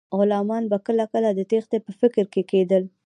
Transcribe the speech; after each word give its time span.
غلامان 0.19 0.63
به 0.71 0.77
کله 0.87 1.05
کله 1.13 1.29
د 1.33 1.39
تیښتې 1.49 1.77
په 1.85 1.91
فکر 2.01 2.25
کې 2.33 2.41
کیدل. 2.51 2.83